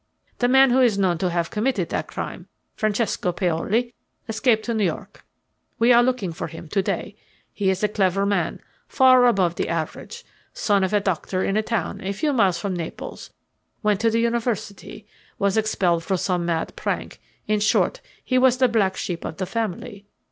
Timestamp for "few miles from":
12.13-12.75